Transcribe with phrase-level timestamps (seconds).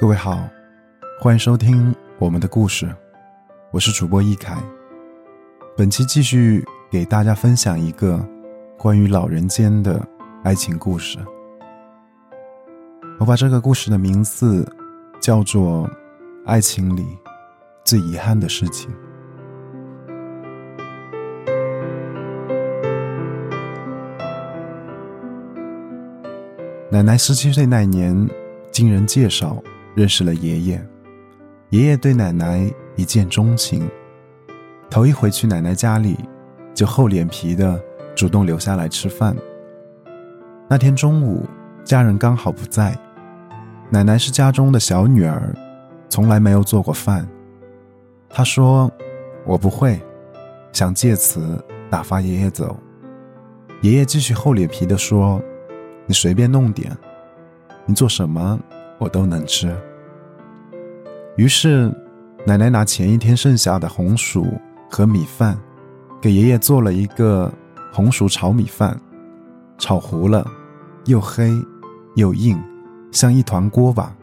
[0.00, 0.48] 各位好，
[1.20, 2.88] 欢迎收听我们的故事，
[3.72, 4.56] 我是主播易凯。
[5.76, 8.24] 本期继续给大家分享一个
[8.78, 10.00] 关于老人间的
[10.44, 11.18] 爱情故事。
[13.18, 14.64] 我把这个故事的名字
[15.20, 15.88] 叫做
[16.46, 17.04] 《爱情里
[17.84, 18.88] 最遗憾的事情》。
[26.88, 28.28] 奶奶十七岁那年，
[28.70, 29.60] 经人介绍
[29.94, 30.88] 认识了爷爷。
[31.70, 33.88] 爷爷对奶奶一见钟情，
[34.88, 36.16] 头一回去奶奶家里，
[36.74, 37.78] 就厚脸皮的
[38.14, 39.36] 主动留下来吃饭。
[40.68, 41.46] 那天中午，
[41.84, 42.96] 家人刚好不在，
[43.90, 45.54] 奶奶是家中的小女儿，
[46.08, 47.28] 从来没有做过饭。
[48.28, 48.90] 她说
[49.44, 50.00] ：“我不会。”
[50.72, 52.78] 想借此打发爷爷走。
[53.82, 55.42] 爷爷继续厚脸皮的说。
[56.10, 56.90] 你随便弄点，
[57.84, 58.58] 你做什么
[58.98, 59.74] 我都能吃。
[61.36, 61.92] 于是，
[62.44, 64.46] 奶奶拿前一天剩下的红薯
[64.90, 65.56] 和米饭，
[66.20, 67.52] 给爷爷做了一个
[67.92, 69.00] 红薯炒米饭，
[69.78, 70.44] 炒糊了，
[71.06, 71.52] 又黑
[72.16, 72.60] 又硬，
[73.12, 74.14] 像一团锅巴。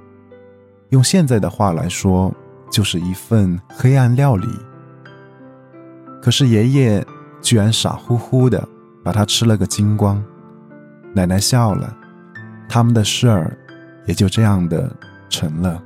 [0.89, 2.33] 用现在的话来说，
[2.69, 4.47] 就是一份黑暗料理。
[6.21, 7.05] 可是爷爷
[7.41, 8.67] 居然傻乎乎的
[9.03, 10.21] 把它吃了个精光。
[11.13, 11.95] 奶奶笑了，
[12.67, 13.57] 他们的事儿
[14.05, 14.91] 也就这样的
[15.29, 15.81] 成了。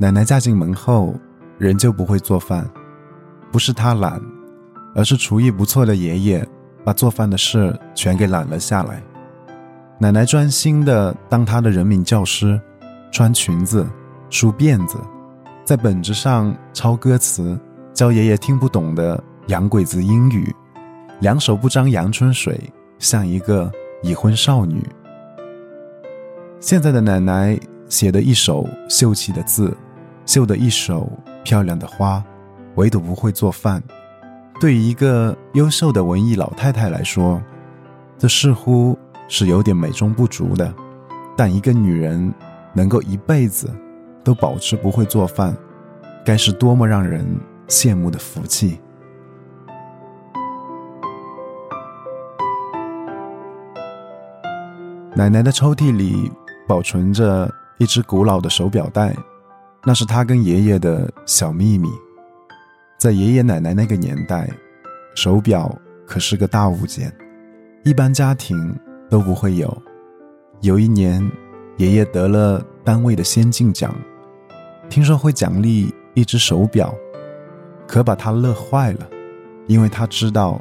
[0.00, 1.14] 奶奶嫁进门后，
[1.58, 2.64] 人就不会做饭，
[3.50, 4.20] 不是她懒，
[4.94, 6.48] 而是厨艺不错的爷爷
[6.84, 9.02] 把做饭的事全给揽了下来。
[9.98, 12.60] 奶奶专心的当她的人民教师，
[13.10, 13.84] 穿裙子，
[14.30, 14.96] 梳辫子。
[15.64, 17.58] 在本子上抄歌词，
[17.98, 20.54] 教爷爷听不懂的洋鬼子英语，
[21.18, 22.56] 两手不沾阳春水，
[23.00, 23.68] 像一个
[24.04, 24.80] 已婚少女。
[26.60, 27.58] 现在的奶奶
[27.88, 29.76] 写的一手秀气的字，
[30.24, 31.10] 绣的一手
[31.42, 32.24] 漂亮的花，
[32.76, 33.82] 唯独不会做饭。
[34.60, 37.42] 对于一个优秀的文艺老太太来说，
[38.16, 40.72] 这似乎是有点美中不足的。
[41.36, 42.32] 但一个女人
[42.72, 43.68] 能够一辈子。
[44.22, 45.56] 都保持不会做饭，
[46.24, 47.26] 该是多么让人
[47.68, 48.80] 羡慕的福气！
[55.14, 56.30] 奶奶的抽屉里
[56.66, 59.14] 保存着一只古老的手表带，
[59.84, 61.90] 那是她跟爷爷的小秘密。
[62.98, 64.48] 在爷爷奶奶那个年代，
[65.14, 65.76] 手表
[66.06, 67.12] 可是个大物件，
[67.84, 68.74] 一般家庭
[69.10, 69.76] 都不会有。
[70.62, 71.22] 有一年，
[71.76, 73.94] 爷爷得了单位的先进奖。
[74.88, 76.94] 听说会奖励一只手表，
[77.88, 79.08] 可把他乐坏了，
[79.66, 80.60] 因为他知道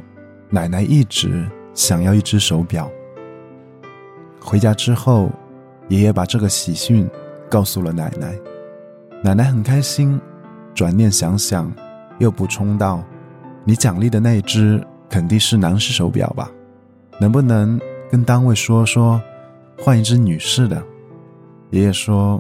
[0.50, 2.90] 奶奶一直想要一只手表。
[4.40, 5.30] 回家之后，
[5.90, 7.08] 爷爷把这个喜讯
[7.50, 8.34] 告诉了奶奶，
[9.22, 10.20] 奶奶很开心。
[10.74, 11.74] 转念想想，
[12.20, 13.04] 又补充道
[13.66, 16.52] ：“你奖励的那一只肯定是男士手表吧？
[17.20, 19.20] 能不能跟单位说说，
[19.80, 20.82] 换一只女士的？”
[21.72, 22.40] 爷爷说：“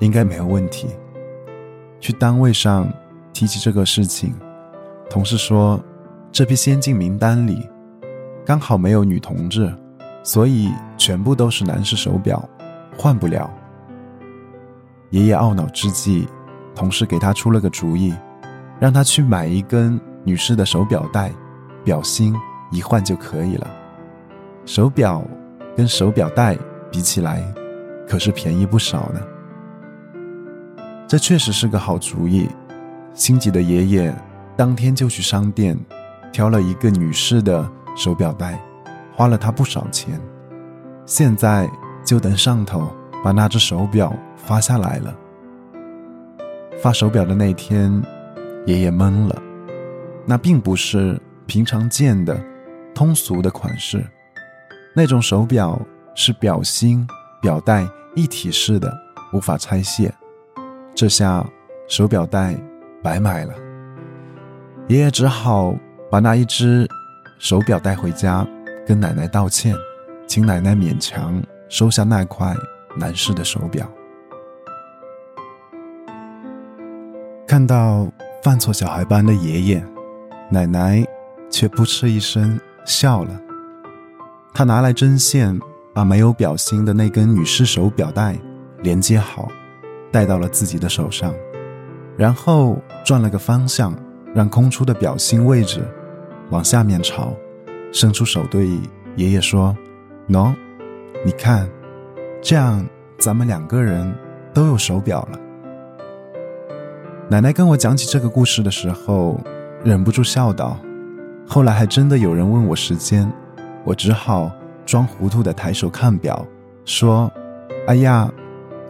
[0.00, 0.88] 应该没有问题。”
[2.00, 2.92] 去单位上
[3.36, 4.32] 提起这个事情，
[5.10, 5.78] 同事说，
[6.32, 7.68] 这批先进名单里
[8.46, 9.70] 刚好没有女同志，
[10.22, 12.42] 所以全部都是男士手表，
[12.96, 13.50] 换不了。
[15.10, 16.26] 爷爷懊恼之际，
[16.74, 18.14] 同事给他出了个主意，
[18.80, 21.30] 让他去买一根女士的手表带，
[21.84, 22.34] 表芯
[22.72, 23.70] 一换就可以了。
[24.64, 25.22] 手表
[25.76, 26.56] 跟手表带
[26.90, 27.44] 比起来，
[28.08, 29.20] 可是便宜不少呢。
[31.06, 32.48] 这确实是个好主意。
[33.16, 34.14] 心急的爷爷
[34.56, 35.76] 当天就去商店
[36.32, 38.60] 挑了一个女士的手表带，
[39.14, 40.20] 花了他不少钱。
[41.06, 41.68] 现在
[42.04, 42.94] 就等上头
[43.24, 45.16] 把那只手表发下来了。
[46.78, 47.90] 发手表的那天，
[48.66, 49.42] 爷爷懵了。
[50.26, 52.38] 那并不是平常见的
[52.94, 54.04] 通俗的款式，
[54.94, 55.80] 那种手表
[56.14, 57.06] 是表芯、
[57.40, 58.94] 表带一体式的，
[59.32, 60.12] 无法拆卸。
[60.94, 61.46] 这下
[61.88, 62.54] 手表带
[63.06, 63.54] 白买了，
[64.88, 65.72] 爷爷只好
[66.10, 66.88] 把那一只
[67.38, 68.44] 手表带回家，
[68.84, 69.72] 跟奶奶道歉，
[70.26, 72.52] 请奶奶勉强收下那块
[72.96, 73.88] 男士的手表。
[77.46, 78.08] 看到
[78.42, 79.86] 犯错小孩般的爷爷，
[80.50, 81.06] 奶奶
[81.48, 83.40] 却扑哧一声笑了。
[84.52, 85.56] 他拿来针线，
[85.94, 88.36] 把没有表芯的那根女士手表带
[88.82, 89.48] 连接好。
[90.10, 91.32] 戴到了自己的手上，
[92.16, 93.94] 然后转了个方向，
[94.34, 95.82] 让空出的表芯位置
[96.50, 97.34] 往下面朝，
[97.92, 98.68] 伸出手对
[99.16, 99.76] 爷爷说
[100.28, 100.54] ：“喏，
[101.24, 101.68] 你看，
[102.40, 102.84] 这样
[103.18, 104.12] 咱们两个人
[104.54, 105.38] 都有手表了。”
[107.28, 109.40] 奶奶跟我讲起这个故事的时候，
[109.84, 110.78] 忍不住笑道。
[111.46, 113.30] 后来还真的有人问我时间，
[113.84, 114.50] 我只好
[114.84, 116.46] 装糊涂的抬手看表，
[116.84, 117.30] 说
[117.88, 118.30] ：“哎呀，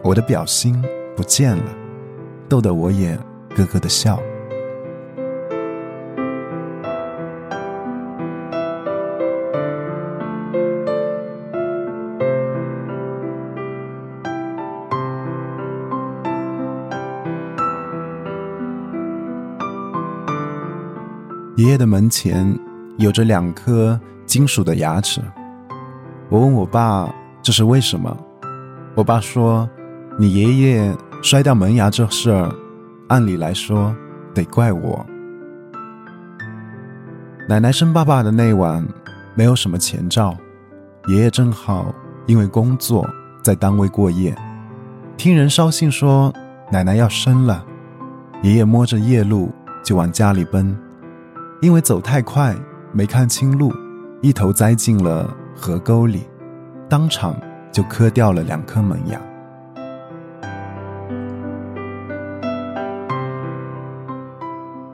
[0.01, 0.81] 我的表芯
[1.15, 1.63] 不见了。”
[2.49, 3.15] 逗得我也
[3.55, 4.19] 咯咯的笑。
[21.57, 22.57] 爷爷的门前
[22.97, 25.19] 有着两颗金属的牙齿。
[26.29, 27.11] 我问我爸
[27.41, 28.15] 这是为什么，
[28.93, 29.67] 我爸说
[30.19, 32.53] ：“你爷爷摔掉门牙这事儿，
[33.09, 33.95] 按理来说
[34.33, 35.05] 得怪我。”
[37.49, 38.85] 奶奶生爸爸的那晚
[39.35, 40.35] 没有什么前兆，
[41.07, 41.93] 爷爷正好
[42.25, 43.09] 因为工作
[43.41, 44.35] 在单位过夜，
[45.15, 46.33] 听人捎信说
[46.71, 47.65] 奶奶要生了，
[48.41, 49.51] 爷爷摸着夜路
[49.83, 50.77] 就往家里奔。
[51.61, 52.55] 因为走太快，
[52.91, 53.73] 没看清路，
[54.21, 56.23] 一头栽进了河沟里，
[56.87, 57.35] 当场
[57.71, 59.19] 就磕掉了两颗门牙。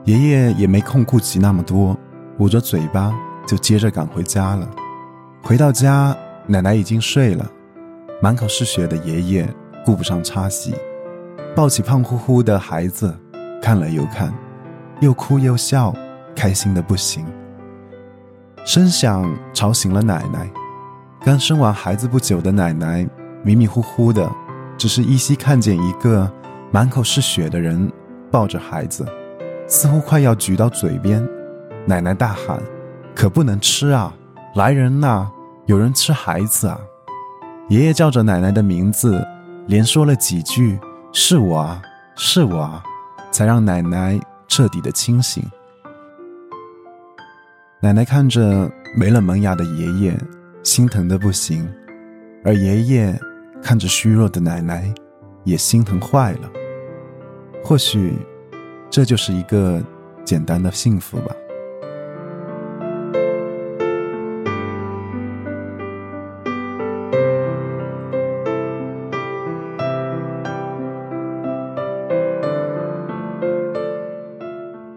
[0.04, 1.96] 爷爷也没空顾及那么多，
[2.38, 3.12] 捂着嘴巴
[3.46, 4.68] 就接着赶回家了。
[5.42, 6.16] 回到家，
[6.46, 7.46] 奶奶已经睡了，
[8.20, 9.48] 满口是血的爷爷
[9.84, 10.74] 顾不上擦洗，
[11.54, 13.14] 抱起胖乎乎的孩子，
[13.62, 14.32] 看了又看，
[15.00, 15.94] 又哭又笑。
[16.36, 17.24] 开心的不行，
[18.64, 20.50] 声响吵醒了奶奶。
[21.24, 23.08] 刚生完孩子不久的奶奶
[23.44, 24.28] 迷迷糊糊的，
[24.76, 26.28] 只是依稀看见一个
[26.72, 27.88] 满口是血的人
[28.32, 29.06] 抱着孩子，
[29.66, 31.26] 似乎快要举到嘴边。
[31.86, 32.62] 奶奶大喊
[33.14, 34.14] ：“可不能吃啊！
[34.54, 35.30] 来人呐，
[35.66, 36.80] 有人吃孩子啊！”
[37.68, 39.26] 爷爷叫着奶奶的名字，
[39.66, 40.78] 连说了几句
[41.12, 41.82] ：“是我啊，
[42.16, 42.82] 是我啊！”
[43.30, 45.42] 才让奶奶彻底的清醒。
[47.80, 50.16] 奶奶看着没了门牙的爷爷，
[50.62, 51.66] 心疼的不行；
[52.44, 53.18] 而爷爷
[53.62, 54.92] 看着虚弱的奶奶，
[55.44, 56.50] 也心疼坏了。
[57.62, 58.14] 或许，
[58.94, 59.82] 这就是一个
[60.24, 61.34] 简单的幸福吧。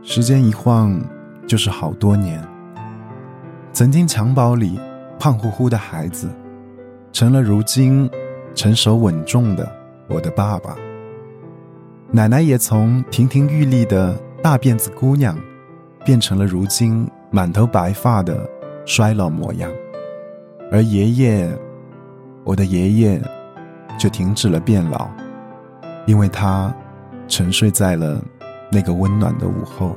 [0.04, 1.02] 时间一晃，
[1.48, 2.40] 就是好多年。
[3.74, 4.80] 曾经襁褓里
[5.18, 6.30] 胖乎乎的孩子，
[7.12, 8.08] 成了如今
[8.54, 9.68] 成熟稳重的
[10.08, 10.76] 我的爸爸。
[12.10, 15.38] 奶奶也从亭亭玉立的大辫子姑娘，
[16.06, 18.50] 变成了如今满头白发的
[18.86, 19.70] 衰老模样。
[20.72, 21.50] 而爷爷，
[22.46, 23.22] 我的爷爷，
[24.00, 25.10] 却停止了变老，
[26.06, 26.74] 因为他
[27.28, 28.24] 沉睡在了
[28.72, 29.94] 那个温暖的午后。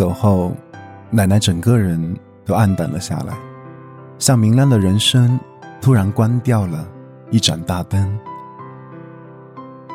[0.00, 0.56] 走后，
[1.10, 2.16] 奶奶整个人
[2.46, 3.36] 都暗淡了下来，
[4.18, 5.38] 像明亮的人生
[5.78, 6.88] 突然关掉了
[7.30, 8.18] 一盏大灯。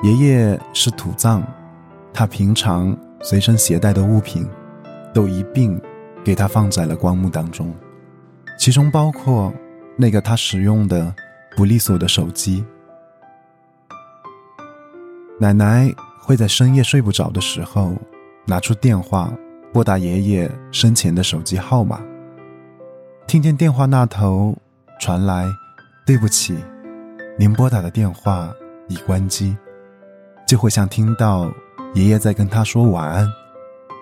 [0.04, 1.42] 爷爷是土葬，
[2.14, 4.48] 他平常随身携带的物品，
[5.12, 5.82] 都一并
[6.24, 7.74] 给他放在了棺木当中，
[8.60, 9.52] 其中包括
[9.98, 11.12] 那个他使用的
[11.58, 12.64] 不利索的手机。
[15.40, 17.96] 奶奶会在深夜睡不着的时候，
[18.46, 19.34] 拿出电话。
[19.76, 22.00] 拨打爷爷生前的手机号码，
[23.28, 24.56] 听见电话那头
[25.02, 25.46] 传来
[26.08, 26.58] “对不起，
[27.38, 28.54] 您拨打的电话
[28.88, 29.54] 已关机”，
[30.48, 31.52] 就会像听到
[31.94, 33.28] 爷爷在跟他说晚安，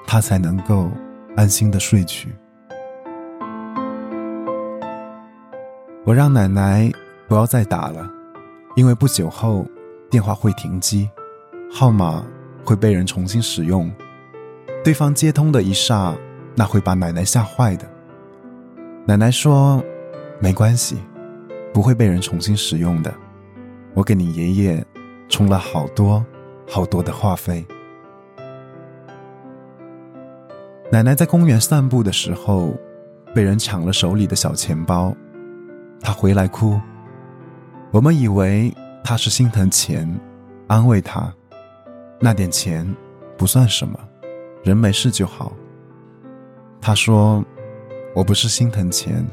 [0.05, 0.91] 他才能够
[1.35, 2.31] 安心的睡去。
[6.05, 6.91] 我让奶奶
[7.27, 8.07] 不要再打了，
[8.75, 9.65] 因为不久后
[10.11, 11.09] 电话会停机，
[11.71, 12.23] 号码
[12.63, 13.91] 会被人重新使用。
[14.83, 16.13] 对方接通的一刹，
[16.55, 17.89] 那会把奶奶吓坏的。
[19.05, 19.81] 奶奶说
[20.41, 20.97] ：“没关系，
[21.73, 23.13] 不会被人重新使用的。
[23.93, 24.85] 我给你爷爷
[25.29, 26.25] 充了好多
[26.67, 27.65] 好多的话费。”
[30.91, 32.73] 奶奶在公园散步的时候，
[33.33, 35.15] 被人抢了手里的小钱包，
[36.01, 36.77] 她回来哭。
[37.91, 40.13] 我们以为她是心疼钱，
[40.67, 41.33] 安慰她，
[42.19, 42.85] 那点钱
[43.37, 43.97] 不算什么。
[44.63, 45.51] 人没事就好，
[46.79, 47.43] 他说
[48.15, 49.25] ：“我不是心疼钱，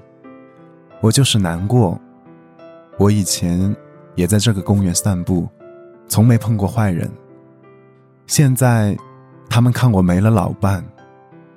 [1.00, 1.96] 我就是难过。
[2.98, 3.74] 我以前
[4.16, 5.48] 也在这个公园散步，
[6.08, 7.08] 从没碰过坏人。
[8.26, 8.96] 现在，
[9.48, 10.84] 他们看我没了老伴，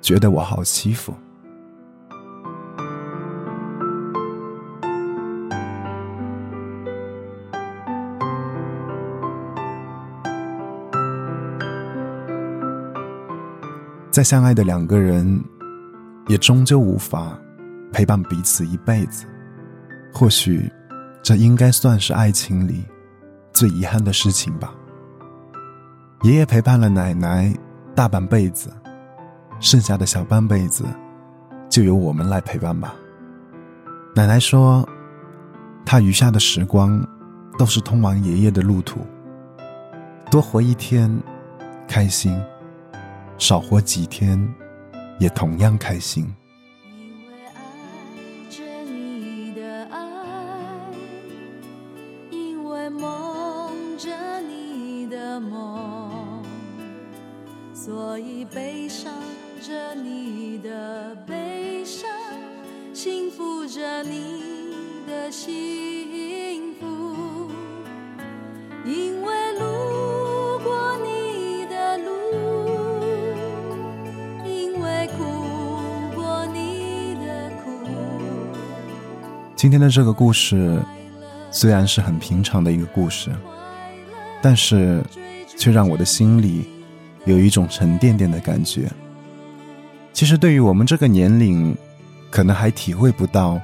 [0.00, 1.12] 觉得我好欺负。”
[14.14, 15.42] 再相爱的两个人，
[16.28, 17.36] 也终究无法
[17.92, 19.26] 陪伴彼此一辈子。
[20.12, 20.70] 或许，
[21.20, 22.84] 这应该算是爱情里
[23.52, 24.72] 最遗憾的事情吧。
[26.22, 27.52] 爷爷陪伴了奶奶
[27.92, 28.72] 大半辈子，
[29.58, 30.84] 剩下的小半辈子，
[31.68, 32.94] 就由我们来陪伴吧。
[34.14, 34.88] 奶奶说，
[35.84, 37.04] 她余下的时光，
[37.58, 39.00] 都是通往爷爷的路途。
[40.30, 41.10] 多活一天，
[41.88, 42.40] 开心。
[43.36, 44.38] 少活几天，
[45.18, 46.32] 也同样开心。
[46.86, 47.60] 因为爱
[48.48, 49.98] 着你的爱，
[52.30, 56.42] 因为梦着你的梦，
[57.74, 59.12] 所以悲伤
[59.60, 62.08] 着你的悲伤，
[62.92, 64.72] 幸福着你
[65.06, 65.93] 的心
[79.64, 80.78] 今天的这个故事，
[81.50, 83.30] 虽然是很平常的一个故事，
[84.42, 85.02] 但是
[85.56, 86.68] 却让我的心里
[87.24, 88.92] 有一种沉甸甸的感觉。
[90.12, 91.74] 其实，对于我们这个年龄，
[92.30, 93.58] 可能还体会不到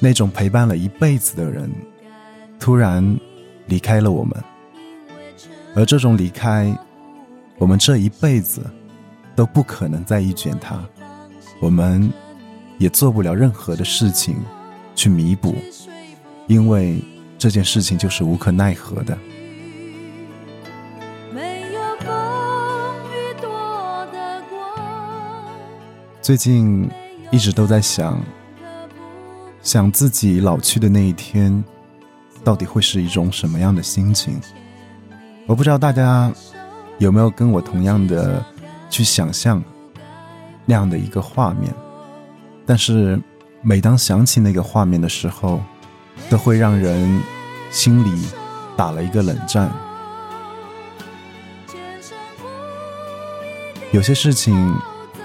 [0.00, 1.70] 那种陪伴了一辈子的人
[2.58, 3.16] 突然
[3.66, 4.34] 离开了我们，
[5.76, 6.76] 而这种离开，
[7.58, 8.68] 我们这一辈子
[9.36, 10.84] 都不可能再遇见他，
[11.60, 12.12] 我们
[12.78, 14.34] 也做不了任何的事情。
[14.94, 15.54] 去弥补，
[16.46, 17.02] 因为
[17.38, 19.18] 这件事情就是无可奈何的。
[26.22, 26.88] 最近
[27.30, 28.18] 一直都在想，
[29.62, 31.62] 想自己老去的那一天，
[32.42, 34.40] 到底会是一种什么样的心情？
[35.46, 36.32] 我不知道大家
[36.98, 38.42] 有没有跟我同样的
[38.88, 39.62] 去想象
[40.64, 41.74] 那样的一个画面，
[42.64, 43.20] 但是。
[43.66, 45.58] 每当想起那个画面的时候，
[46.28, 47.18] 都会让人
[47.70, 48.26] 心里
[48.76, 49.72] 打了一个冷战。
[53.90, 54.76] 有些事情，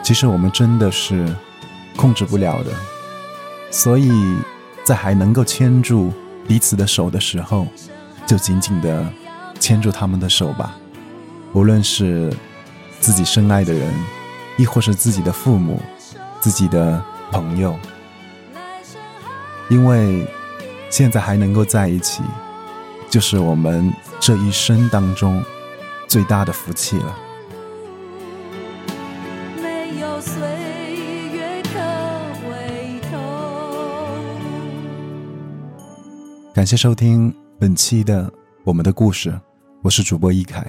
[0.01, 1.36] 其实我们真的是
[1.98, 2.72] 控制不了的，
[3.72, 4.10] 所以
[4.86, 6.13] 在还能够牵住
[6.48, 7.67] 彼此的手的时候，
[8.25, 9.05] 就紧紧的
[9.60, 10.77] 牵住他们的手吧。
[11.51, 12.34] 无论是
[13.01, 13.93] 自己深爱的人，
[14.55, 15.81] 亦或是自己的父母、
[16.39, 17.77] 自己的朋友。
[19.69, 20.25] 因为
[20.89, 22.23] 现在还能够在一起，
[23.07, 25.43] 就是我们这一生当中
[26.07, 27.15] 最大的福气了。
[36.51, 38.29] 感谢收听本期的
[38.63, 39.39] 我们的故事，
[39.83, 40.65] 我是主播一凯。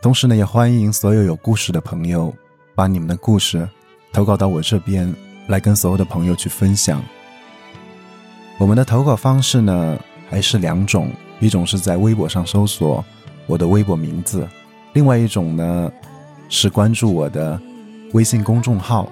[0.00, 2.34] 同时呢，也欢迎所有有故事的朋友
[2.74, 3.68] 把你们的故事
[4.10, 5.14] 投稿到我这边
[5.48, 7.02] 来，跟所有的朋友去分享。
[8.58, 9.98] 我们的投稿方式呢，
[10.30, 13.04] 还是两种，一种是在微博上搜索
[13.46, 14.46] 我的微博名字，
[14.92, 15.90] 另外一种呢
[16.48, 17.60] 是关注我的
[18.12, 19.08] 微信公众号，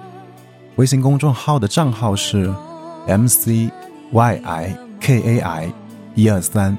[0.77, 2.51] 微信公众号的账号是
[3.05, 3.69] M C
[4.11, 5.73] Y I K A I
[6.15, 6.75] 一二三，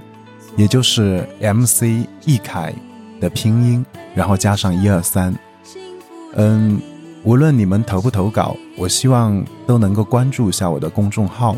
[0.57, 2.75] 也就是 M C 易凯
[3.21, 5.35] 的拼音，然后加上一二三。
[6.35, 6.81] 嗯，
[7.25, 11.55] 无论你们投不投稿，我希望都能够关注一下我的公众号。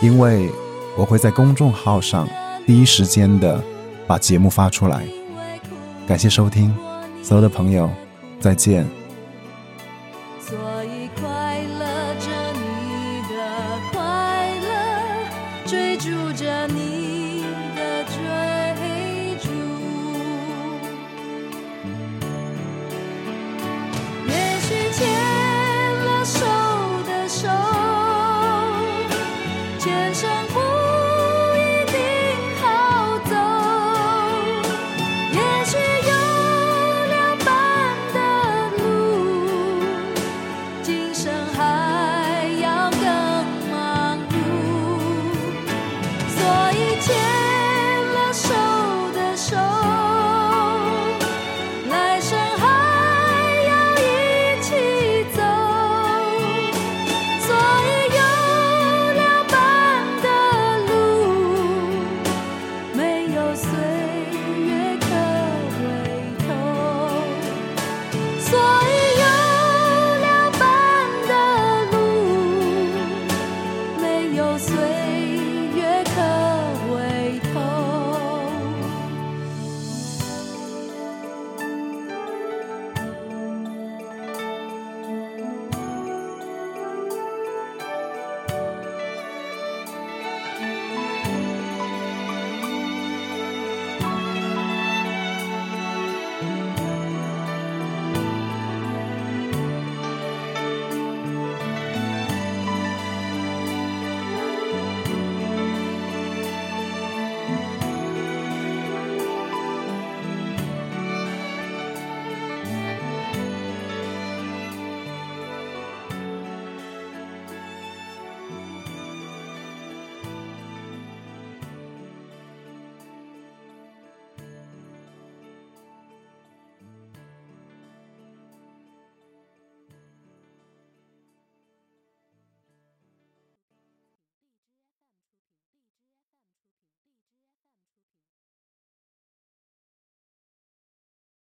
[0.00, 0.50] 因为
[0.96, 2.28] 我会在公众号上
[2.66, 3.62] 第一时间的
[4.06, 5.04] 把节目发出来。
[6.06, 6.74] 感谢收听，
[7.22, 7.90] 所有的朋友，
[8.40, 9.03] 再见。